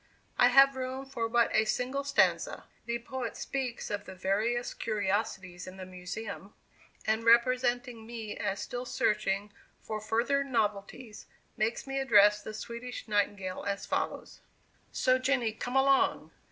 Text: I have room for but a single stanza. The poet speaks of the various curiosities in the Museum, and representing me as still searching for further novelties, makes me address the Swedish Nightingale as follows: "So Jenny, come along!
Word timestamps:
I 0.39 0.47
have 0.47 0.75
room 0.75 1.05
for 1.05 1.29
but 1.29 1.53
a 1.53 1.63
single 1.65 2.03
stanza. 2.03 2.63
The 2.87 2.97
poet 2.97 3.37
speaks 3.37 3.91
of 3.91 4.05
the 4.05 4.15
various 4.15 4.73
curiosities 4.73 5.67
in 5.67 5.77
the 5.77 5.85
Museum, 5.85 6.55
and 7.05 7.23
representing 7.23 8.07
me 8.07 8.35
as 8.35 8.59
still 8.59 8.85
searching 8.87 9.53
for 9.79 10.01
further 10.01 10.43
novelties, 10.43 11.27
makes 11.55 11.85
me 11.85 11.99
address 11.99 12.41
the 12.41 12.55
Swedish 12.55 13.07
Nightingale 13.07 13.63
as 13.67 13.85
follows: 13.85 14.39
"So 14.91 15.19
Jenny, 15.19 15.51
come 15.51 15.75
along! 15.75 16.31